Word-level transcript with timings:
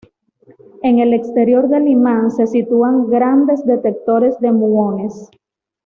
En 0.81 0.97
el 0.97 1.13
exterior 1.13 1.67
del 1.67 1.87
imán 1.87 2.31
se 2.31 2.47
sitúan 2.47 3.07
grandes 3.07 3.63
detectores 3.67 4.35
de 4.39 4.51
muones. 4.51 5.29